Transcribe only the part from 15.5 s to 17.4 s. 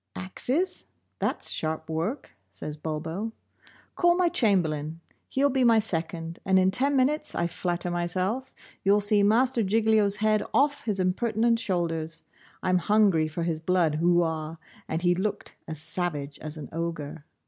as savage as an ogre.